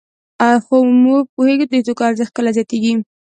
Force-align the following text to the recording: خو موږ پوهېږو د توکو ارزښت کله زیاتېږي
خو 0.65 0.75
موږ 1.03 1.23
پوهېږو 1.35 1.65
د 1.69 1.73
توکو 1.85 2.03
ارزښت 2.09 2.31
کله 2.37 2.49
زیاتېږي 2.57 2.93